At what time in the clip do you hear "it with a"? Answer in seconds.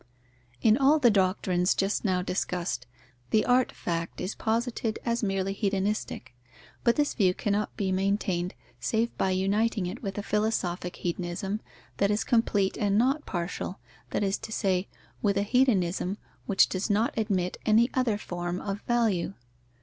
9.85-10.23